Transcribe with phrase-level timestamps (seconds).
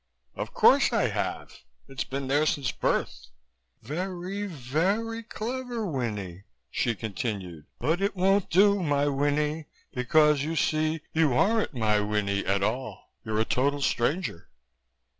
[0.33, 1.53] "Of course I have.
[1.87, 3.27] It's been there since birth."
[3.83, 11.01] "Very, very, clever, Winnie," she continued, "but it won't do, my Winnie, because you see
[11.13, 13.11] you aren't my Winnie at all.
[13.23, 14.49] You're a total stranger."